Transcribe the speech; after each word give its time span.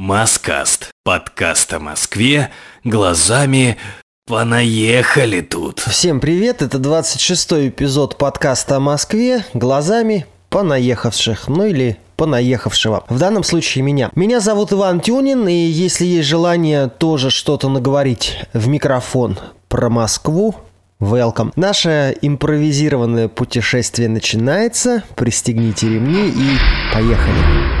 Маскаст. 0.00 0.92
Подкаст 1.04 1.74
о 1.74 1.78
Москве 1.78 2.48
глазами 2.84 3.76
понаехали 4.26 5.42
тут. 5.42 5.80
Всем 5.80 6.20
привет, 6.20 6.62
это 6.62 6.78
26-й 6.78 7.68
эпизод 7.68 8.16
подкаста 8.16 8.76
о 8.76 8.80
Москве 8.80 9.44
глазами 9.52 10.24
понаехавших, 10.48 11.48
ну 11.48 11.66
или 11.66 11.98
понаехавшего. 12.16 13.04
В 13.10 13.18
данном 13.18 13.44
случае 13.44 13.84
меня. 13.84 14.10
Меня 14.14 14.40
зовут 14.40 14.72
Иван 14.72 15.00
Тюнин, 15.00 15.46
и 15.46 15.52
если 15.52 16.06
есть 16.06 16.30
желание 16.30 16.88
тоже 16.88 17.28
что-то 17.28 17.68
наговорить 17.68 18.38
в 18.54 18.68
микрофон 18.68 19.38
про 19.68 19.90
Москву, 19.90 20.54
Welcome. 20.98 21.52
Наше 21.56 22.16
импровизированное 22.22 23.28
путешествие 23.28 24.08
начинается. 24.08 25.02
Пристегните 25.14 25.88
ремни 25.88 26.28
и 26.28 26.58
поехали. 26.94 27.79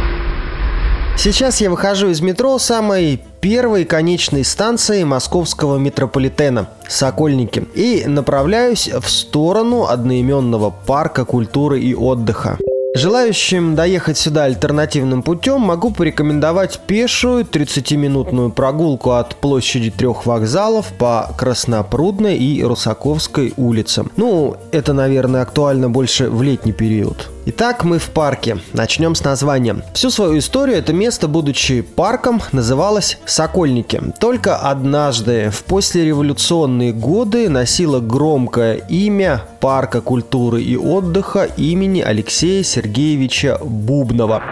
Сейчас 1.22 1.60
я 1.60 1.68
выхожу 1.68 2.08
из 2.08 2.22
метро 2.22 2.58
самой 2.58 3.20
первой 3.42 3.84
конечной 3.84 4.42
станции 4.42 5.04
московского 5.04 5.76
метрополитена– 5.76 6.70
Сокольники, 6.88 7.66
и 7.74 8.04
направляюсь 8.06 8.88
в 8.88 9.06
сторону 9.06 9.84
одноименного 9.84 10.70
парка 10.70 11.26
культуры 11.26 11.78
и 11.78 11.94
отдыха. 11.94 12.56
Желающим 12.96 13.76
доехать 13.76 14.16
сюда 14.16 14.44
альтернативным 14.44 15.22
путем 15.22 15.60
могу 15.60 15.90
порекомендовать 15.90 16.80
пешую 16.86 17.44
30-минутную 17.44 18.50
прогулку 18.50 19.12
от 19.12 19.36
площади 19.36 19.90
трех 19.90 20.24
вокзалов 20.24 20.86
по 20.98 21.30
Краснопрудной 21.36 22.38
и 22.38 22.64
Русаковской 22.64 23.52
улицам. 23.58 24.10
Ну, 24.16 24.56
это, 24.72 24.94
наверное, 24.94 25.42
актуально 25.42 25.90
больше 25.90 26.30
в 26.30 26.42
летний 26.42 26.72
период. 26.72 27.28
Итак, 27.46 27.84
мы 27.84 27.98
в 27.98 28.10
парке. 28.10 28.58
Начнем 28.74 29.14
с 29.14 29.24
названия. 29.24 29.82
Всю 29.94 30.10
свою 30.10 30.38
историю 30.38 30.76
это 30.76 30.92
место, 30.92 31.26
будучи 31.26 31.80
парком, 31.80 32.42
называлось 32.52 33.18
Сокольники. 33.24 34.02
Только 34.20 34.56
однажды, 34.56 35.50
в 35.50 35.64
послереволюционные 35.64 36.92
годы, 36.92 37.48
носило 37.48 38.00
громкое 38.00 38.74
имя 38.74 39.42
Парка 39.60 40.00
культуры 40.00 40.62
и 40.62 40.76
отдыха 40.76 41.44
имени 41.44 42.00
Алексея 42.00 42.62
Сергеевича 42.62 43.58
Бубнова. 43.62 44.42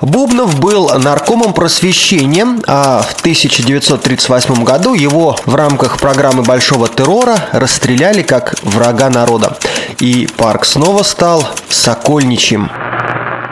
Бубнов 0.00 0.58
был 0.58 0.88
наркомом 0.98 1.52
просвещения, 1.52 2.46
а 2.66 3.02
в 3.02 3.20
1938 3.20 4.64
году 4.64 4.94
его 4.94 5.36
в 5.44 5.54
рамках 5.54 5.98
программы 5.98 6.42
Большого 6.42 6.88
террора 6.88 7.48
расстреляли 7.52 8.22
как 8.22 8.54
врага 8.62 9.10
народа. 9.10 9.58
И 9.98 10.26
парк 10.38 10.64
снова 10.64 11.02
стал 11.02 11.46
Сокольничьим. 11.68 12.70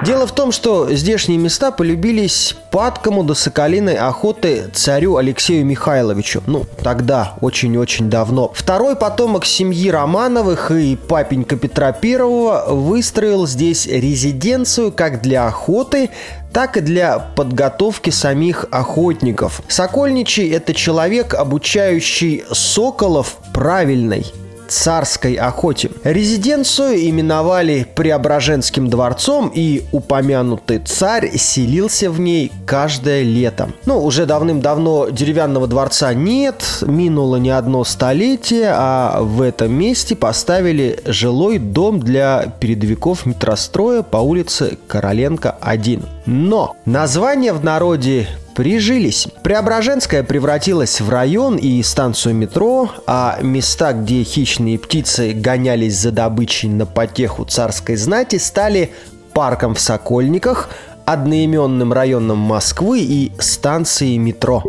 Дело 0.05 0.27
в 0.29 0.33
том, 0.33 0.53
что 0.53 0.93
здешние 0.95 1.39
места 1.39 1.73
полюбились 1.73 2.55
падкому 2.71 3.25
до 3.25 3.35
соколиной 3.35 3.97
охоты 3.97 4.71
царю 4.73 5.17
Алексею 5.17 5.67
Михайловичу. 5.67 6.43
Ну, 6.47 6.67
тогда, 6.83 7.35
очень-очень 7.41 8.09
давно. 8.09 8.53
Второй 8.55 8.95
потомок 8.95 9.45
семьи 9.45 9.91
Романовых 9.91 10.71
и 10.71 10.95
папенька 10.97 11.57
Петра 11.57 11.91
Первого 11.93 12.67
выстроил 12.69 13.47
здесь 13.49 13.87
резиденцию 13.87 14.93
как 14.93 15.21
для 15.21 15.49
охоты, 15.49 16.11
так 16.53 16.77
и 16.77 16.81
для 16.81 17.19
подготовки 17.19 18.11
самих 18.11 18.67
охотников. 18.71 19.63
Сокольничий– 19.67 20.49
это 20.53 20.75
человек, 20.75 21.35
обучающий 21.35 22.45
соколов 22.53 23.39
правильной 23.53 24.27
царской 24.69 25.35
охоте. 25.35 25.91
Резиденцию 26.05 27.09
именовали 27.09 27.87
Преображенским 27.95 28.89
дворцом, 28.89 29.51
и 29.55 29.85
упомянутый 29.93 30.79
царь 30.79 31.37
селился 31.37 32.11
в 32.11 32.21
ней 32.21 32.53
каждое 32.67 33.23
лето. 33.23 33.71
Ну, 33.87 34.03
уже 34.05 34.27
давным-давно 34.27 35.09
деревянного 35.09 35.67
дворца 35.67 36.15
нет, 36.15 36.83
минуло 36.83 37.37
не 37.37 37.51
одно 37.51 37.85
столетие, 37.85 38.71
а 38.75 39.21
в 39.23 39.43
этом 39.43 39.73
месте 39.73 40.15
поставили 40.15 41.01
жилой 41.07 41.59
дом 41.59 42.01
для 42.01 42.53
передовиков 42.61 43.27
метростроя 43.27 44.03
по 44.03 44.19
улице 44.19 44.79
Короленко 44.87 45.57
1. 45.61 46.03
Но 46.27 46.77
название 46.85 47.53
в 47.53 47.65
народе 47.65 48.29
прижились. 48.59 49.29
Преображенская 49.45 50.25
превратилась 50.25 51.01
в 51.01 51.09
район 51.11 51.55
и 51.55 51.81
станцию 51.85 52.35
метро, 52.35 52.91
а 53.07 53.39
места, 53.41 53.93
где 53.93 54.25
хищные 54.25 54.81
птицы 54.81 55.33
гонялись 55.33 55.97
за 55.97 56.11
добычей 56.11 56.69
на 56.69 56.85
потеху 56.85 57.45
царской 57.45 57.95
знати, 57.95 58.35
стали 58.35 58.91
парком 59.33 59.77
в 59.77 59.81
Сокольниках, 59.81 60.71
одноименным 61.07 61.93
районом 61.93 62.39
Москвы 62.39 62.99
и 62.99 63.31
станцией 63.39 64.19
метро. 64.19 64.65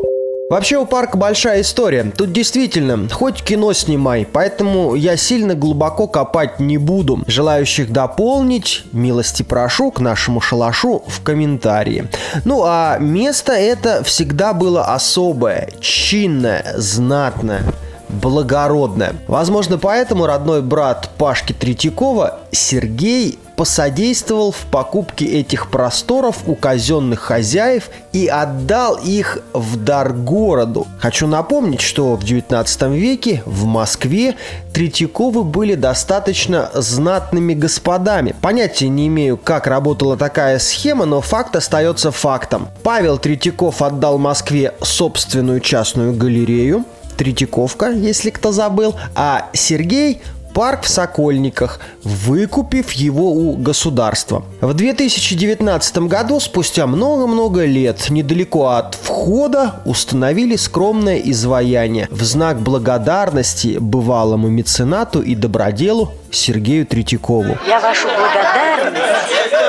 Вообще 0.49 0.77
у 0.77 0.87
парка 0.87 1.15
большая 1.15 1.61
история. 1.61 2.11
Тут 2.17 2.31
действительно, 2.31 3.07
хоть 3.07 3.43
кино 3.43 3.71
снимай, 3.73 4.25
поэтому 4.25 4.95
я 4.95 5.15
сильно 5.15 5.53
глубоко 5.53 6.07
копать 6.07 6.59
не 6.59 6.79
буду. 6.79 7.19
Желающих 7.27 7.91
дополнить, 7.91 8.83
милости 8.91 9.43
прошу 9.43 9.91
к 9.91 9.99
нашему 9.99 10.41
шалашу 10.41 11.03
в 11.05 11.21
комментарии. 11.21 12.09
Ну 12.45 12.63
а 12.65 12.97
место 12.97 13.53
это 13.53 14.03
всегда 14.03 14.53
было 14.53 14.85
особое, 14.85 15.69
чинное, 15.81 16.65
знатное 16.77 17.61
благородное. 18.09 19.15
Возможно, 19.27 19.77
поэтому 19.77 20.25
родной 20.25 20.61
брат 20.61 21.09
Пашки 21.17 21.53
Третьякова, 21.53 22.39
Сергей, 22.51 23.39
посодействовал 23.55 24.53
в 24.53 24.65
покупке 24.71 25.25
этих 25.25 25.69
просторов 25.69 26.37
у 26.47 26.55
казенных 26.55 27.19
хозяев 27.19 27.89
и 28.13 28.25
отдал 28.25 28.95
их 28.95 29.39
в 29.51 29.75
дар 29.75 30.13
городу. 30.13 30.87
Хочу 30.97 31.27
напомнить, 31.27 31.81
что 31.81 32.15
в 32.15 32.23
19 32.23 32.83
веке 32.83 33.43
в 33.45 33.65
Москве 33.65 34.35
Третьяковы 34.73 35.43
были 35.43 35.75
достаточно 35.75 36.69
знатными 36.73 37.53
господами. 37.53 38.33
Понятия 38.41 38.87
не 38.87 39.07
имею, 39.07 39.35
как 39.35 39.67
работала 39.67 40.15
такая 40.15 40.57
схема, 40.57 41.03
но 41.03 41.19
факт 41.19 41.53
остается 41.57 42.11
фактом. 42.11 42.69
Павел 42.81 43.17
Третьяков 43.17 43.81
отдал 43.81 44.17
Москве 44.17 44.73
собственную 44.81 45.59
частную 45.59 46.13
галерею, 46.13 46.85
Третьяковка, 47.19 47.91
если 47.91 48.29
кто 48.29 48.53
забыл, 48.53 48.95
а 49.13 49.49
Сергей 49.51 50.21
парк 50.53 50.83
в 50.83 50.87
Сокольниках, 50.87 51.81
выкупив 52.01 52.91
его 52.93 53.33
у 53.33 53.57
государства. 53.57 54.45
В 54.61 54.73
2019 54.73 55.97
году, 56.07 56.39
спустя 56.39 56.87
много-много 56.87 57.65
лет, 57.65 58.09
недалеко 58.09 58.67
от 58.67 58.95
входа 58.95 59.81
установили 59.83 60.55
скромное 60.55 61.17
изваяние 61.17 62.07
в 62.09 62.23
знак 62.23 62.61
благодарности 62.61 63.77
бывалому 63.81 64.47
меценату 64.47 65.21
и 65.21 65.35
доброделу 65.35 66.13
Сергею 66.31 66.85
Третьякову. 66.85 67.57
Я 67.67 67.81
вашу 67.81 68.07
благодарность 68.07 69.68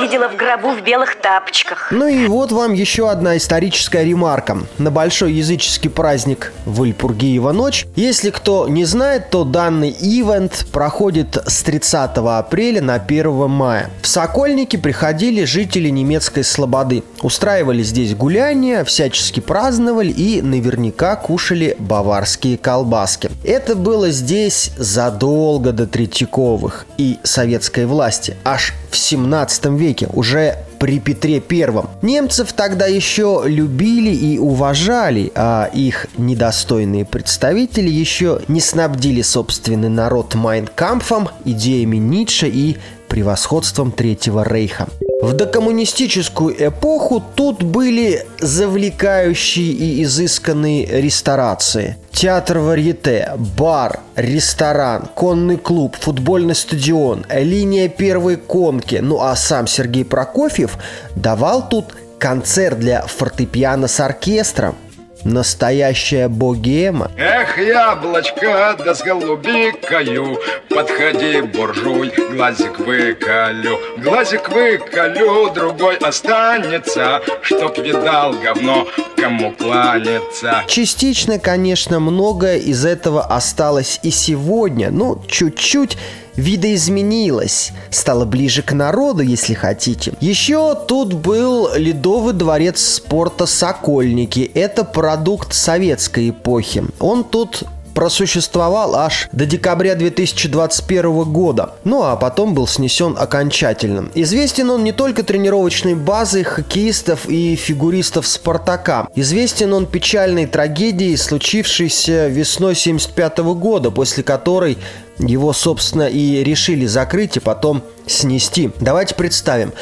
видела 0.00 0.28
в 0.28 0.36
гробу 0.36 0.72
в 0.72 0.82
белых 0.82 1.16
тапочках. 1.16 1.88
Ну 1.90 2.06
и 2.06 2.26
вот 2.26 2.52
вам 2.52 2.72
еще 2.72 3.10
одна 3.10 3.36
историческая 3.36 4.04
ремарка. 4.04 4.58
На 4.78 4.90
большой 4.90 5.32
языческий 5.32 5.90
праздник 5.90 6.52
Вальпургиева 6.64 7.52
ночь, 7.52 7.86
если 7.96 8.30
кто 8.30 8.68
не 8.68 8.84
знает, 8.84 9.30
то 9.30 9.44
данный 9.44 9.90
ивент 9.90 10.66
проходит 10.72 11.36
с 11.46 11.62
30 11.62 12.10
апреля 12.16 12.82
на 12.82 12.94
1 12.94 13.50
мая. 13.50 13.90
В 14.02 14.06
Сокольники 14.06 14.76
приходили 14.76 15.44
жители 15.44 15.88
немецкой 15.88 16.44
слободы. 16.44 17.02
Устраивали 17.22 17.82
здесь 17.82 18.14
гуляния, 18.14 18.84
всячески 18.84 19.40
праздновали 19.40 20.10
и 20.10 20.42
наверняка 20.42 21.16
кушали 21.16 21.76
баварские 21.78 22.56
колбаски. 22.56 23.30
Это 23.44 23.76
было 23.76 24.10
здесь 24.10 24.72
задолго 24.76 25.72
до 25.72 25.86
Третьяковых 25.86 26.86
и 26.98 27.18
советской 27.22 27.86
власти, 27.86 28.36
аж 28.44 28.74
в 28.90 28.96
17 28.96 29.66
веке, 29.66 30.08
уже 30.12 30.58
при 30.78 30.98
Петре 30.98 31.40
Первом. 31.40 31.90
Немцев 32.00 32.52
тогда 32.54 32.86
еще 32.86 33.42
любили 33.44 34.14
и 34.14 34.38
уважали, 34.38 35.30
а 35.34 35.68
их 35.72 36.06
недостойные 36.16 37.04
представители 37.04 37.90
еще 37.90 38.40
не 38.48 38.60
снабдили 38.60 39.22
собственный 39.22 39.90
народ 39.90 40.34
Майнкампфом, 40.34 41.28
идеями 41.44 41.98
Ницше 41.98 42.48
и 42.48 42.78
превосходством 43.10 43.92
Третьего 43.92 44.42
Рейха. 44.42 44.88
В 45.20 45.34
докоммунистическую 45.34 46.68
эпоху 46.68 47.22
тут 47.34 47.62
были 47.62 48.24
завлекающие 48.38 49.66
и 49.66 50.02
изысканные 50.04 50.86
ресторации. 50.86 51.98
Театр 52.10 52.58
варьете, 52.60 53.32
бар, 53.58 54.00
ресторан, 54.16 55.10
конный 55.14 55.58
клуб, 55.58 55.94
футбольный 56.00 56.54
стадион, 56.54 57.26
линия 57.30 57.88
первой 57.88 58.36
конки. 58.36 58.96
Ну 59.02 59.20
а 59.20 59.36
сам 59.36 59.66
Сергей 59.66 60.06
Прокофьев 60.06 60.78
давал 61.14 61.68
тут 61.68 61.94
концерт 62.18 62.78
для 62.78 63.02
фортепиано 63.02 63.88
с 63.88 64.00
оркестром. 64.00 64.76
Настоящая 65.24 66.28
богема. 66.28 67.10
Эх, 67.18 67.58
яблочко, 67.58 68.76
да 68.84 68.94
с 68.94 69.02
голубикою 69.02 70.38
Подходи, 70.68 71.42
буржуй, 71.42 72.12
глазик 72.32 72.78
выколю 72.78 73.78
Глазик 73.98 74.48
выколю, 74.48 75.50
другой 75.52 75.96
останется 75.96 77.20
Чтоб 77.42 77.76
видал 77.78 78.34
говно, 78.34 78.86
кому 79.16 79.52
кланяться 79.52 80.64
Частично, 80.66 81.38
конечно, 81.38 82.00
многое 82.00 82.56
из 82.56 82.84
этого 82.84 83.24
осталось 83.24 84.00
и 84.02 84.10
сегодня. 84.10 84.90
Ну, 84.90 85.22
чуть-чуть 85.28 85.98
видоизменилась, 86.40 87.72
стала 87.90 88.24
ближе 88.24 88.62
к 88.62 88.72
народу, 88.72 89.22
если 89.22 89.54
хотите. 89.54 90.12
Еще 90.20 90.74
тут 90.88 91.12
был 91.12 91.68
Ледовый 91.74 92.32
дворец 92.32 92.80
спорта 92.80 93.46
«Сокольники». 93.46 94.50
Это 94.54 94.84
продукт 94.84 95.52
советской 95.52 96.30
эпохи. 96.30 96.84
Он 96.98 97.24
тут 97.24 97.64
просуществовал 97.94 98.96
аж 98.96 99.28
до 99.32 99.46
декабря 99.46 99.94
2021 99.94 101.24
года, 101.24 101.74
ну 101.84 102.02
а 102.02 102.16
потом 102.16 102.54
был 102.54 102.66
снесен 102.66 103.16
окончательно. 103.18 104.10
Известен 104.14 104.70
он 104.70 104.84
не 104.84 104.92
только 104.92 105.22
тренировочной 105.22 105.94
базой 105.94 106.44
хоккеистов 106.44 107.28
и 107.28 107.56
фигуристов 107.56 108.26
«Спартака». 108.26 109.08
Известен 109.14 109.72
он 109.72 109.86
печальной 109.86 110.46
трагедией, 110.46 111.16
случившейся 111.16 112.28
весной 112.28 112.72
1975 112.72 113.38
года, 113.54 113.90
после 113.90 114.22
которой 114.22 114.78
его, 115.18 115.52
собственно, 115.52 116.08
и 116.08 116.42
решили 116.42 116.86
закрыть 116.86 117.36
и 117.36 117.40
потом 117.40 117.82
снести. 118.06 118.70
Давайте 118.80 119.14
представим. 119.14 119.72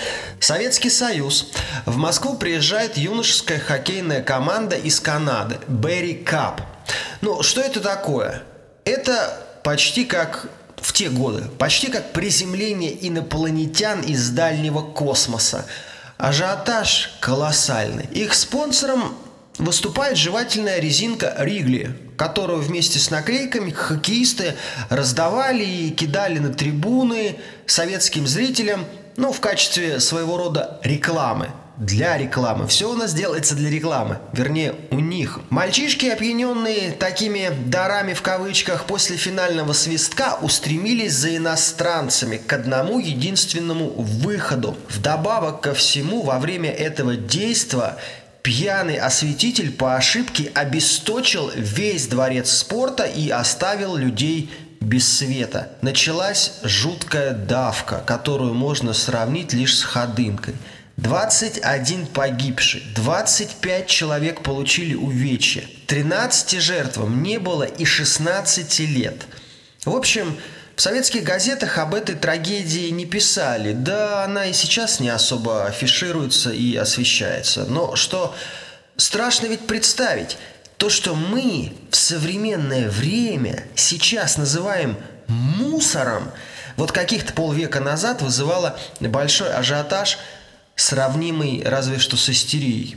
Советский 0.41 0.91
Союз. 0.91 1.51
В 1.87 1.97
Москву 1.97 2.35
приезжает 2.35 2.97
юношеская 2.97 3.59
хоккейная 3.59 4.23
команда 4.23 4.77
из 4.77 5.01
Канады. 5.01 5.57
Берри 5.69 6.15
Кап. 6.15 6.61
Ну, 7.21 7.43
что 7.43 7.61
это 7.61 7.81
такое? 7.81 8.43
Это 8.85 9.41
почти 9.63 10.05
как 10.05 10.49
в 10.77 10.93
те 10.93 11.09
годы, 11.09 11.45
почти 11.59 11.89
как 11.89 12.13
приземление 12.13 13.07
инопланетян 13.07 14.01
из 14.01 14.31
дальнего 14.31 14.81
космоса. 14.83 15.67
Ажиотаж 16.17 17.17
колоссальный. 17.21 18.07
Их 18.13 18.35
спонсором 18.35 19.17
выступает 19.59 20.17
жевательная 20.17 20.79
резинка 20.79 21.35
Ригли, 21.39 21.97
которую 22.17 22.61
вместе 22.61 22.99
с 22.99 23.11
наклейками 23.11 23.71
хоккеисты 23.71 24.55
раздавали 24.89 25.65
и 25.65 25.91
кидали 25.91 26.39
на 26.39 26.53
трибуны 26.53 27.39
советским 27.67 28.27
зрителям, 28.27 28.87
ну, 29.17 29.33
в 29.33 29.41
качестве 29.41 30.01
своего 30.01 30.37
рода 30.37 30.81
рекламы 30.83 31.51
для 31.79 32.19
рекламы. 32.19 32.67
Все 32.67 32.91
у 32.91 32.95
нас 32.95 33.15
делается 33.15 33.55
для 33.55 33.71
рекламы. 33.71 34.19
Вернее, 34.33 34.75
у 34.91 34.99
них. 34.99 35.41
Мальчишки, 35.51 36.07
опьяненные 36.07 36.93
такими 36.93 37.51
дарами 37.67 38.15
в 38.15 38.23
кавычках, 38.23 38.85
после 38.85 39.17
финального 39.17 39.73
свистка 39.73 40.39
устремились 40.43 41.15
за 41.15 41.37
иностранцами 41.37 42.37
к 42.37 42.53
одному 42.53 42.99
единственному 42.99 43.91
выходу. 43.91 44.77
Вдобавок 44.89 45.61
ко 45.61 45.75
всему, 45.75 46.23
во 46.23 46.39
время 46.39 46.71
этого 46.71 47.17
действа 47.17 47.97
Пьяный 48.41 48.97
осветитель 48.97 49.73
по 49.73 49.97
ошибке 49.97 50.51
обесточил 50.55 51.51
весь 51.55 52.07
дворец 52.07 52.51
спорта 52.51 53.03
и 53.03 53.29
оставил 53.29 53.97
людей 53.97 54.51
без 54.81 55.07
света. 55.07 55.73
Началась 55.83 56.53
жуткая 56.63 57.35
давка, 57.35 58.03
которую 58.07 58.55
можно 58.55 58.95
сравнить 58.95 59.53
лишь 59.53 59.77
с 59.77 59.83
ходынкой– 59.83 60.55
21 60.99 62.07
погибший, 62.07 62.83
25 62.97 63.87
человек 63.87 64.43
получили 64.43 64.95
увечья, 64.95 65.63
13 65.87 66.61
жертвам 66.61 67.23
не 67.23 67.39
было 67.39 67.63
и 67.63 67.85
16 67.85 68.81
лет. 68.81 69.15
В 69.85 69.95
общем, 69.95 70.37
в 70.75 70.83
советских 70.83 71.23
газетах 71.23 71.79
об 71.79 71.95
этой 71.95 72.17
трагедии 72.17 72.89
не 72.89 73.07
писали, 73.07 73.75
да 73.75 74.25
она 74.25 74.47
и 74.47 74.53
сейчас 74.53 74.99
не 74.99 75.09
особо 75.09 75.67
афишируется 75.67 76.51
и 76.51 76.75
освещается. 76.75 77.65
Но 77.65 77.95
что 77.95 78.35
страшно 78.97 79.47
ведь 79.47 79.69
представить, 79.69 80.37
то, 80.79 80.91
что 80.91 81.15
мы 81.15 81.75
в 81.93 81.97
современное 81.97 82.89
время 82.89 83.63
сейчас 83.77 84.37
называем 84.37 84.97
мусором, 85.29 86.33
вот 86.77 86.91
каких-то 86.91 87.33
полвека 87.33 87.79
назад 87.79 88.21
вызывало 88.21 88.77
большой 88.99 89.53
ажиотаж– 89.53 90.19
сравнимый 90.81 91.63
разве 91.65 91.99
что 91.99 92.17
с 92.17 92.29
истерией. 92.29 92.97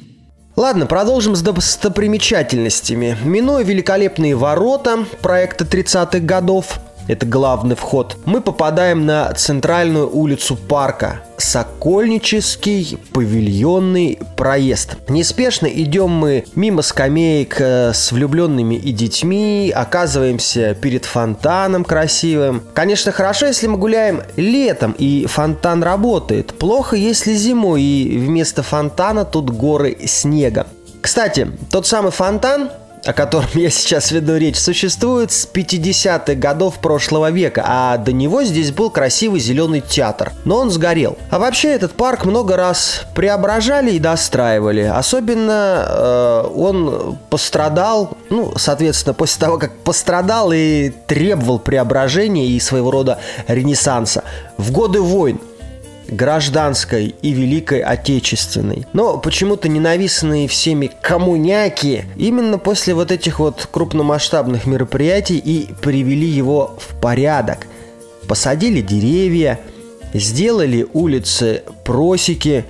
Ладно, 0.56 0.86
продолжим 0.86 1.36
с 1.36 1.42
достопримечательностями. 1.42 3.18
Минуя 3.24 3.64
великолепные 3.64 4.36
ворота 4.36 5.06
проекта 5.22 5.64
30-х 5.64 6.20
годов, 6.20 6.80
это 7.08 7.26
главный 7.26 7.76
вход, 7.76 8.18
мы 8.26 8.42
попадаем 8.42 9.06
на 9.06 9.34
центральную 9.34 10.14
улицу 10.14 10.56
парка. 10.56 11.22
Сокольнический 11.42 13.00
павильонный 13.14 14.20
проезд. 14.38 14.98
Неспешно 15.10 15.66
идем 15.66 16.12
мы 16.12 16.46
мимо 16.54 16.84
скамеек 16.84 17.60
э, 17.60 17.94
с 17.94 18.12
влюбленными 18.12 18.76
и 18.76 18.92
детьми, 18.92 19.74
оказываемся 19.76 20.76
перед 20.76 21.06
фонтаном 21.06 21.84
красивым. 21.84 22.62
Конечно, 22.76 23.12
хорошо, 23.12 23.48
если 23.48 23.66
мы 23.66 23.80
гуляем 23.80 24.22
летом 24.36 24.96
и 25.00 25.26
фонтан 25.26 25.82
работает. 25.82 26.54
Плохо, 26.54 26.96
если 26.96 27.34
зимой 27.34 27.82
и 27.82 28.20
вместо 28.20 28.62
фонтана 28.62 29.26
тут 29.26 29.50
горы 29.50 29.98
снега. 30.06 30.68
Кстати, 31.02 31.48
тот 31.72 31.88
самый 31.88 32.12
фонтан 32.12 32.70
о 33.06 33.14
котором 33.14 33.50
я 33.54 33.70
сейчас 33.70 34.12
веду 34.12 34.38
речь, 34.38 34.58
существует 34.58 35.32
с 35.32 35.48
50-х 35.52 36.36
годов 36.36 36.80
прошлого 36.80 37.32
века, 37.32 37.64
а 37.66 37.98
до 37.98 38.12
него 38.12 38.44
здесь 38.44 38.72
был 38.72 38.90
красивый 38.90 39.40
зеленый 39.40 39.82
театр. 39.82 40.32
Но 40.46 40.58
он 40.58 40.70
сгорел. 40.70 41.18
А 41.30 41.40
вообще 41.40 41.70
этот 41.70 41.94
парк 41.94 42.26
много 42.26 42.56
раз 42.56 43.06
преображали 43.16 43.92
и 43.92 44.00
достраивали. 44.00 44.82
Особенно 44.82 45.86
э, 45.88 46.44
он 46.56 47.18
пострадал, 47.30 48.18
ну, 48.30 48.54
соответственно, 48.58 49.14
после 49.14 49.40
того, 49.40 49.58
как 49.58 49.76
пострадал 49.80 50.52
и 50.52 50.92
требовал 51.08 51.60
преображения 51.60 52.48
и 52.48 52.60
своего 52.60 52.92
рода 52.92 53.20
ренессанса 53.48 54.24
в 54.58 54.72
годы 54.72 55.02
войн 55.02 55.40
гражданской 56.12 57.16
и 57.22 57.32
Великой 57.32 57.80
Отечественной. 57.80 58.86
Но 58.94 59.18
почему-то 59.18 59.70
ненавистные 59.70 60.48
всеми 60.48 60.92
коммуняки 61.02 62.04
именно 62.18 62.60
после 62.60 62.94
вот 62.94 63.12
этих 63.12 63.40
вот 63.40 63.68
крупномасштабных 63.72 64.66
мероприятий 64.66 65.38
и 65.38 65.70
привели 65.82 66.28
его 66.28 66.78
в 66.80 67.00
порядок. 67.00 67.68
Посадили 68.28 68.82
деревья, 68.82 69.60
сделали 70.14 70.86
улицы 70.94 71.64
просеки, 71.86 72.66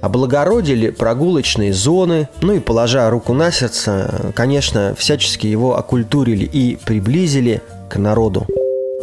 облагородили 0.00 0.90
прогулочные 0.90 1.72
зоны, 1.72 2.28
ну 2.40 2.54
и, 2.54 2.60
положа 2.60 3.08
руку 3.10 3.32
на 3.32 3.50
сердце, 3.50 4.32
конечно, 4.34 4.94
всячески 4.96 5.46
его 5.46 5.76
окультурили 5.76 6.44
и 6.44 6.76
приблизили 6.84 7.60
к 7.88 7.96
народу. 7.96 8.46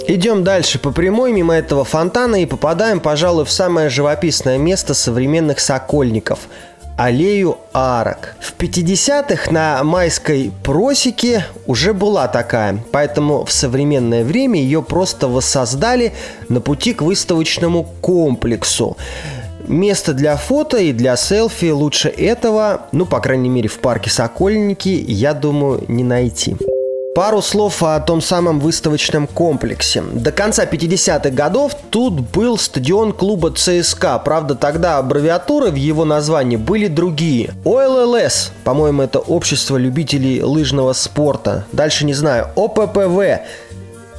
Идем 0.08 0.44
дальше 0.44 0.80
по 0.80 0.92
прямой 0.92 1.32
мимо 1.32 1.54
этого 1.54 1.84
фонтана 1.84 2.42
и 2.42 2.46
попадаем, 2.46 3.00
пожалуй, 3.00 3.46
в 3.46 3.52
самое 3.52 3.90
живописное 3.90 4.58
место 4.58 4.94
современных 4.94 5.60
сокольников– 5.60 6.40
аллею 6.98 7.58
арок. 7.74 8.36
В 8.40 8.54
50-х 8.58 9.52
на 9.52 9.84
майской 9.84 10.52
просеке 10.64 11.46
уже 11.66 11.94
была 11.94 12.28
такая, 12.28 12.84
поэтому 12.92 13.46
в 13.46 13.52
современное 13.52 14.24
время 14.24 14.60
ее 14.60 14.82
просто 14.82 15.28
воссоздали 15.28 16.14
на 16.50 16.62
пути 16.62 16.94
к 16.94 17.02
выставочному 17.02 17.88
комплексу. 18.02 18.98
Место 19.68 20.14
для 20.14 20.36
фото 20.36 20.78
и 20.78 20.92
для 20.92 21.16
селфи 21.16 21.72
лучше 21.72 22.10
этого, 22.10 22.88
ну, 22.92 23.06
по 23.06 23.22
крайней 23.22 23.50
мере, 23.50 23.70
в 23.70 23.80
парке 23.80 24.10
Сокольники, 24.10 24.90
я 25.08 25.34
думаю, 25.34 25.84
не 25.88 26.04
найти. 26.04 26.58
Пару 27.16 27.44
слов 27.44 27.84
о 27.84 28.00
том 28.00 28.22
самом 28.22 28.60
выставочном 28.60 29.28
комплексе. 29.28 30.02
До 30.02 30.32
конца 30.32 30.66
50-х 30.66 31.30
годов 31.30 31.76
тут 31.92 32.20
был 32.20 32.58
стадион 32.58 33.14
клуба 33.14 33.52
ЦСКА. 33.52 34.18
Правда, 34.18 34.56
тогда 34.56 34.98
аббревиатуры 34.98 35.70
в 35.70 35.76
его 35.76 36.06
названии 36.06 36.56
были 36.56 36.88
другие. 36.88 37.54
ОЛЛС, 37.66 38.52
по-моему, 38.64 39.04
это 39.04 39.20
Общество 39.20 39.78
любителей 39.78 40.42
лыжного 40.42 40.94
спорта. 40.94 41.66
Дальше 41.72 42.04
не 42.06 42.16
знаю. 42.16 42.48
ОППВ, 42.56 43.42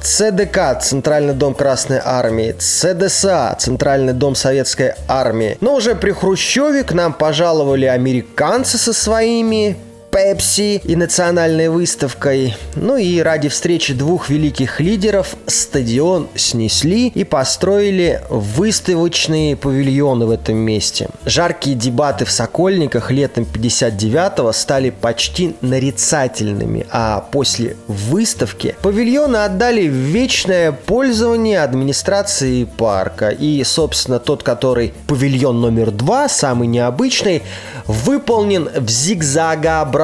ЦДК– 0.01 0.79
Центральный 0.81 1.33
дом 1.33 1.53
Красной 1.53 1.99
Армии, 2.03 2.55
ЦДСА– 2.57 3.57
Центральный 3.59 4.13
дом 4.13 4.35
Советской 4.35 4.93
Армии. 5.09 5.57
Но 5.59 5.75
уже 5.75 5.95
при 5.95 6.11
Хрущеве 6.11 6.83
к 6.83 6.93
нам 6.93 7.11
пожаловали 7.11 7.87
американцы 7.87 8.77
со 8.77 8.93
своими 8.93 9.75
Пепси 10.15 10.79
и 10.85 10.95
национальной 10.95 11.67
выставкой. 11.67 12.55
Ну 12.75 12.95
и 12.95 13.19
ради 13.19 13.49
встречи 13.49 13.93
двух 13.93 14.29
великих 14.29 14.79
лидеров 14.79 15.35
стадион 15.45 16.29
снесли 16.35 17.09
и 17.09 17.25
построили 17.25 18.21
выставочные 18.29 19.57
павильоны 19.57 20.25
в 20.25 20.31
этом 20.31 20.55
месте. 20.55 21.09
Жаркие 21.25 21.75
дебаты 21.75 22.23
в 22.23 22.31
Сокольниках 22.31 23.11
летом 23.11 23.43
59-го 23.43 24.53
стали 24.53 24.89
почти 24.91 25.57
нарицательными, 25.59 26.87
а 26.91 27.19
после 27.19 27.75
выставки 27.89 28.73
павильоны 28.81 29.35
отдали 29.35 29.85
в 29.89 29.91
вечное 29.91 30.71
пользование 30.71 31.59
администрации 31.59 32.63
парка. 32.63 33.31
И, 33.31 33.61
собственно, 33.65 34.19
тот, 34.19 34.43
который 34.43 34.93
павильон 35.07 35.59
номер 35.59 35.91
два, 35.91 36.29
самый 36.29 36.69
необычный, 36.69 37.43
выполнен 37.85 38.69
в 38.73 38.89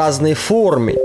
зигзагообразной 0.01 0.33
форме. 0.33 0.95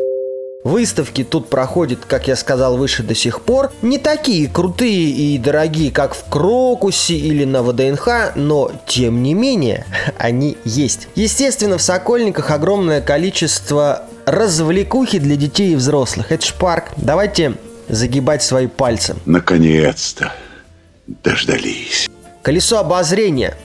Выставки 0.64 1.22
тут 1.22 1.48
проходят, 1.48 2.00
как 2.06 2.26
я 2.26 2.34
сказал 2.34 2.76
выше 2.76 3.04
до 3.04 3.14
сих 3.14 3.42
пор, 3.42 3.70
не 3.82 3.98
такие 3.98 4.48
крутые 4.48 5.10
и 5.10 5.38
дорогие, 5.38 5.92
как 5.92 6.14
в 6.14 6.28
Крокусе 6.28 7.14
или 7.14 7.44
на 7.44 7.62
ВДНХ, 7.62 8.34
но 8.34 8.72
тем 8.84 9.22
не 9.22 9.34
менее 9.34 9.86
они 10.18 10.56
есть. 10.64 11.08
Естественно, 11.14 11.78
в 11.78 11.82
Сокольниках 11.82 12.50
огромное 12.50 13.00
количество 13.00 14.06
развлекухи 14.24 15.20
для 15.20 15.36
детей 15.36 15.72
и 15.74 15.76
взрослых. 15.76 16.32
Это 16.32 16.44
ж 16.44 16.52
парк. 16.54 16.86
Давайте 16.96 17.54
загибать 17.88 18.42
свои 18.42 18.66
пальцы. 18.66 19.14
Наконец-то 19.24 20.32
дождались. 21.06 22.08
Колесо 22.42 22.78
обозрения 22.78 23.56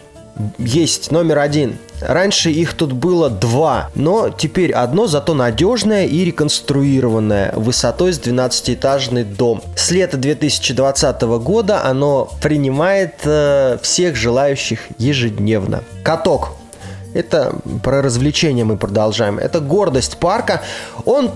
есть 0.60 1.10
номер 1.10 1.40
один. 1.40 1.78
Раньше 2.02 2.50
их 2.52 2.74
тут 2.74 2.94
было 2.94 3.30
два, 3.30 3.90
но 3.96 4.30
теперь 4.30 4.72
одно, 4.72 5.08
зато 5.08 5.34
надежное 5.34 6.06
и 6.06 6.26
реконструированное, 6.26 7.54
высотой 7.56 8.14
с 8.14 8.20
12-этажный 8.20 9.24
дом. 9.24 9.62
С 9.76 9.92
лета 9.92 10.18
2020 10.18 11.22
года 11.22 11.86
оно 11.86 12.30
принимает 12.42 13.16
э, 13.24 13.78
всех 13.82 14.16
желающих 14.16 14.80
ежедневно. 14.98 15.84
Каток. 16.04 16.50
Это 17.14 17.56
про 17.84 18.02
развлечения 18.02 18.64
мы 18.64 18.78
продолжаем. 18.78 19.38
Это 19.38 19.60
гордость 19.60 20.18
парка. 20.18 20.62
Он 21.06 21.32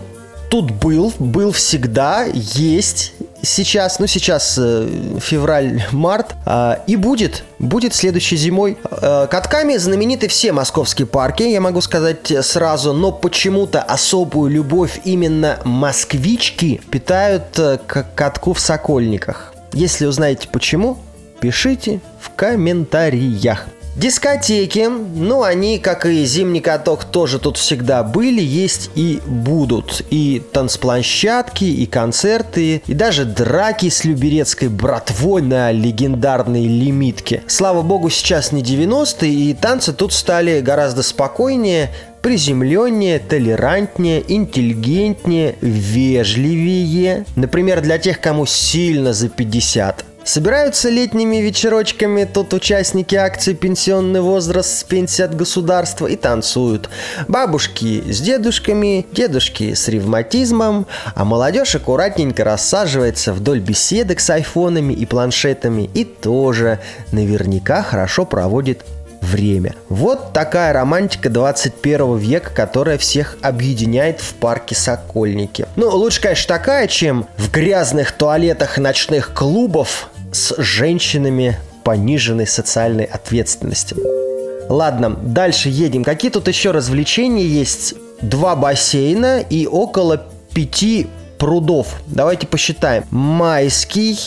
тут 0.49 0.71
был, 0.71 1.13
был 1.19 1.51
всегда, 1.51 2.23
есть 2.33 3.13
сейчас, 3.45 3.99
ну 3.99 4.07
сейчас 4.07 4.57
э, 4.57 4.87
февраль-март, 5.19 6.35
э, 6.45 6.75
и 6.87 6.95
будет, 6.95 7.43
будет 7.59 7.93
следующей 7.93 8.35
зимой. 8.37 8.77
Э, 8.83 9.27
катками 9.29 9.77
знамениты 9.77 10.27
все 10.27 10.51
московские 10.51 11.07
парки, 11.07 11.43
я 11.43 11.61
могу 11.61 11.81
сказать 11.81 12.31
сразу, 12.41 12.93
но 12.93 13.11
почему-то 13.11 13.81
особую 13.81 14.51
любовь 14.51 14.99
именно 15.05 15.59
москвички 15.63 16.81
питают 16.89 17.57
э, 17.57 17.77
к 17.85 18.03
катку 18.15 18.53
в 18.53 18.59
Сокольниках. 18.59 19.53
Если 19.71 20.05
узнаете 20.05 20.47
почему, 20.51 20.97
пишите 21.39 22.01
в 22.19 22.31
комментариях. 22.35 23.67
Дискотеки, 23.95 24.89
ну 24.89 25.43
они, 25.43 25.79
как 25.79 26.05
и 26.05 26.25
зимний 26.25 26.59
каток, 26.59 27.05
тоже 27.05 27.39
тут 27.39 27.55
всегда 27.55 28.03
были, 28.03 28.41
есть 28.41 28.91
и 28.95 29.21
будут. 29.25 30.01
И 30.09 30.41
танцплощадки, 30.51 31.63
и 31.63 31.85
концерты, 31.85 32.81
и 32.85 32.93
даже 32.93 33.23
драки 33.23 33.87
с 33.87 34.03
люберецкой 34.03 34.67
братвой 34.67 35.41
на 35.41 35.71
легендарной 35.71 36.65
лимитке. 36.65 37.43
Слава 37.47 37.83
богу, 37.83 38.09
сейчас 38.09 38.51
не 38.51 38.61
90-е, 38.61 39.31
и 39.31 39.53
танцы 39.53 39.93
тут 39.93 40.11
стали 40.11 40.59
гораздо 40.59 41.01
спокойнее, 41.01 41.89
приземленнее, 42.21 43.19
толерантнее, 43.19 44.21
интеллигентнее, 44.27 45.55
вежливее. 45.61 47.25
Например, 47.37 47.79
для 47.79 47.97
тех, 47.97 48.19
кому 48.19 48.45
сильно 48.45 49.13
за 49.13 49.29
50. 49.29 50.03
Собираются 50.25 50.89
летними 50.89 51.35
вечерочками 51.37 52.23
тут 52.23 52.51
участники 52.53 53.13
акции 53.13 53.53
«Пенсионный 53.53 54.21
возраст 54.21 54.79
с 54.79 54.83
пенсии 54.83 55.21
от 55.21 55.35
государства» 55.35 56.07
и 56.07 56.15
танцуют. 56.15 56.89
Бабушки 57.27 58.11
с 58.11 58.21
дедушками, 58.21 59.05
дедушки 59.11 59.75
с 59.75 59.87
ревматизмом, 59.87 60.87
а 61.13 61.25
молодежь 61.25 61.75
аккуратненько 61.75 62.43
рассаживается 62.43 63.33
вдоль 63.33 63.59
беседок 63.59 64.19
с 64.19 64.31
айфонами 64.31 64.93
и 64.93 65.05
планшетами 65.05 65.91
и 65.93 66.03
тоже 66.03 66.79
наверняка 67.11 67.83
хорошо 67.83 68.25
проводит 68.25 68.83
время. 69.21 69.75
Вот 69.89 70.33
такая 70.33 70.73
романтика 70.73 71.29
21 71.29 72.17
века, 72.17 72.49
которая 72.51 72.97
всех 72.97 73.37
объединяет 73.41 74.21
в 74.21 74.33
парке 74.35 74.75
Сокольники. 74.75 75.67
Ну, 75.75 75.89
лучше, 75.89 76.21
конечно, 76.21 76.47
такая, 76.47 76.87
чем 76.87 77.27
в 77.37 77.51
грязных 77.51 78.11
туалетах 78.11 78.77
ночных 78.77 79.33
клубов 79.33 80.09
с 80.35 80.53
женщинами 80.57 81.57
пониженной 81.83 82.45
социальной 82.45 83.05
ответственности. 83.05 83.95
Ладно, 84.67 85.11
дальше 85.11 85.69
едем. 85.69 86.03
Какие 86.03 86.29
тут 86.29 86.47
еще 86.47 86.71
развлечения 86.71 87.45
есть? 87.45 87.93
Два 88.21 88.55
бассейна 88.55 89.39
и 89.39 89.65
около 89.65 90.25
пяти 90.53 91.07
прудов. 91.37 91.87
Давайте 92.07 92.47
посчитаем. 92.47 93.05
Майский, 93.11 94.17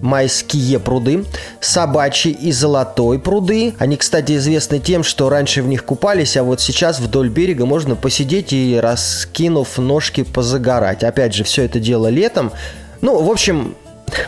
майские 0.00 0.78
пруды, 0.78 1.24
собачий 1.60 2.30
и 2.30 2.50
золотой 2.50 3.18
пруды. 3.18 3.74
Они, 3.78 3.96
кстати, 3.96 4.36
известны 4.36 4.78
тем, 4.78 5.02
что 5.02 5.28
раньше 5.28 5.62
в 5.62 5.66
них 5.66 5.84
купались, 5.84 6.36
а 6.36 6.44
вот 6.44 6.62
сейчас 6.62 6.98
вдоль 6.98 7.28
берега 7.28 7.66
можно 7.66 7.94
посидеть 7.94 8.52
и, 8.52 8.78
раскинув 8.80 9.76
ножки, 9.76 10.22
позагорать. 10.22 11.04
Опять 11.04 11.34
же, 11.34 11.44
все 11.44 11.64
это 11.64 11.78
дело 11.78 12.06
летом. 12.06 12.52
Ну, 13.00 13.20
в 13.22 13.30
общем, 13.30 13.74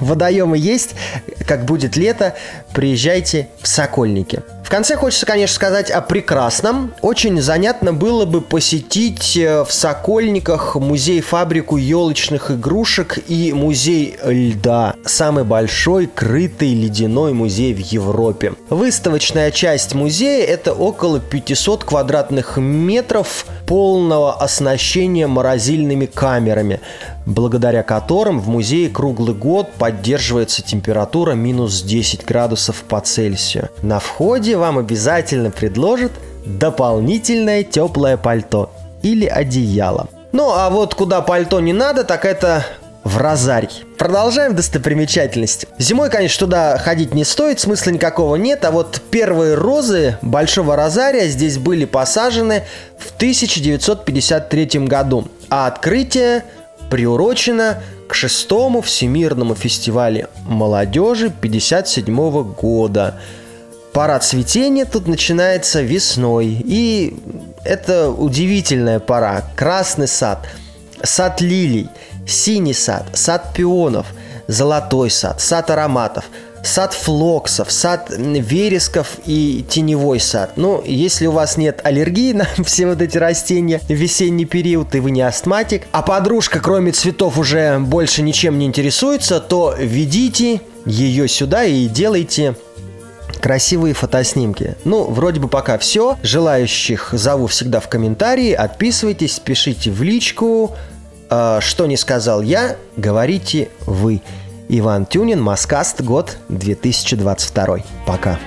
водоемы 0.00 0.58
есть, 0.58 0.94
как 1.46 1.64
будет 1.64 1.96
лето, 1.96 2.34
приезжайте 2.72 3.48
в 3.60 3.68
Сокольники. 3.68 4.42
В 4.70 4.72
конце 4.72 4.94
хочется, 4.94 5.26
конечно, 5.26 5.56
сказать 5.56 5.90
о 5.90 6.00
прекрасном. 6.00 6.94
Очень 7.02 7.42
занятно 7.42 7.92
было 7.92 8.24
бы 8.24 8.40
посетить 8.40 9.36
э, 9.36 9.64
в 9.64 9.72
Сокольниках 9.72 10.76
музей-фабрику 10.76 11.76
елочных 11.76 12.52
игрушек 12.52 13.18
и 13.26 13.52
музей 13.52 14.16
льда. 14.24 14.94
Самый 15.04 15.42
большой 15.42 16.06
крытый 16.06 16.72
ледяной 16.72 17.32
музей 17.32 17.74
в 17.74 17.80
Европе. 17.80 18.52
Выставочная 18.68 19.50
часть 19.50 19.94
музея 19.94 20.46
это 20.46 20.72
около 20.72 21.18
500 21.18 21.82
квадратных 21.82 22.56
метров 22.56 23.46
полного 23.66 24.40
оснащения 24.40 25.26
морозильными 25.26 26.06
камерами 26.06 26.78
благодаря 27.26 27.82
которым 27.82 28.40
в 28.40 28.48
музее 28.48 28.88
круглый 28.88 29.34
год 29.34 29.72
поддерживается 29.72 30.62
температура 30.62 31.32
минус 31.32 31.82
10 31.82 32.24
градусов 32.24 32.82
по 32.88 33.00
Цельсию. 33.00 33.68
На 33.82 33.98
входе 33.98 34.56
вам 34.56 34.78
обязательно 34.78 35.50
предложат 35.50 36.12
дополнительное 36.44 37.62
теплое 37.64 38.16
пальто 38.16 38.72
или 39.02 39.26
одеяло. 39.26 40.08
Ну 40.32 40.50
а 40.50 40.70
вот 40.70 40.94
куда 40.94 41.20
пальто 41.20 41.60
не 41.60 41.72
надо, 41.72 42.04
так 42.04 42.24
это 42.24 42.64
в 43.04 43.16
Розарий. 43.16 43.84
Продолжаем 43.98 44.54
достопримечательности. 44.54 45.66
Зимой, 45.78 46.10
конечно, 46.10 46.46
туда 46.46 46.78
ходить 46.78 47.14
не 47.14 47.24
стоит, 47.24 47.60
смысла 47.60 47.90
никакого 47.90 48.36
нет, 48.36 48.64
а 48.64 48.70
вот 48.70 49.00
первые 49.10 49.54
розы 49.54 50.18
Большого 50.22 50.76
Розария 50.76 51.28
здесь 51.28 51.58
были 51.58 51.84
посажены 51.84 52.64
в 52.98 53.14
1953 53.16 54.86
году, 54.86 55.28
а 55.48 55.66
открытие 55.66 56.44
приурочена 56.90 57.82
к 58.08 58.14
шестому 58.14 58.82
Всемирному 58.82 59.54
фестивалю 59.54 60.28
молодежи 60.44 61.30
57 61.30 62.42
года. 62.54 63.20
Пора 63.92 64.18
цветения 64.18 64.84
тут 64.84 65.08
начинается 65.08 65.80
весной, 65.80 66.46
и 66.46 67.16
это 67.64 68.10
удивительная 68.10 69.00
пора. 69.00 69.44
Красный 69.56 70.08
сад, 70.08 70.46
сад 71.02 71.40
лилий, 71.40 71.88
синий 72.26 72.74
сад, 72.74 73.06
сад 73.14 73.52
пионов, 73.54 74.06
золотой 74.46 75.10
сад, 75.10 75.40
сад 75.40 75.70
ароматов– 75.70 76.24
сад 76.62 76.92
флоксов, 76.92 77.70
сад 77.70 78.10
вересков 78.10 79.18
и 79.26 79.64
теневой 79.68 80.20
сад. 80.20 80.52
Ну, 80.56 80.82
если 80.84 81.26
у 81.26 81.32
вас 81.32 81.56
нет 81.56 81.80
аллергии 81.84 82.32
на 82.34 82.46
все 82.64 82.86
вот 82.86 83.00
эти 83.02 83.18
растения 83.18 83.80
в 83.88 83.90
весенний 83.90 84.44
период, 84.44 84.94
и 84.94 85.00
вы 85.00 85.10
не 85.10 85.22
астматик, 85.22 85.82
а 85.92 86.02
подружка, 86.02 86.60
кроме 86.60 86.92
цветов, 86.92 87.38
уже 87.38 87.78
больше 87.78 88.22
ничем 88.22 88.58
не 88.58 88.66
интересуется, 88.66 89.40
то 89.40 89.74
ведите 89.78 90.60
ее 90.86 91.28
сюда 91.28 91.64
и 91.64 91.86
делайте 91.86 92.54
красивые 93.40 93.94
фотоснимки. 93.94 94.76
Ну, 94.84 95.04
вроде 95.04 95.40
бы 95.40 95.48
пока 95.48 95.78
все. 95.78 96.18
Желающих 96.22 97.10
зову 97.12 97.46
всегда 97.46 97.80
в 97.80 97.88
комментарии. 97.88 98.52
Отписывайтесь, 98.52 99.38
пишите 99.38 99.90
в 99.90 100.02
личку. 100.02 100.76
Э, 101.30 101.58
что 101.60 101.86
не 101.86 101.96
сказал 101.96 102.42
я, 102.42 102.76
говорите 102.96 103.70
вы. 103.86 104.20
Иван 104.72 105.04
Тюнин, 105.04 105.42
Маскаст, 105.42 106.00
год 106.00 106.38
2022. 106.48 107.78
Пока. 108.06 108.38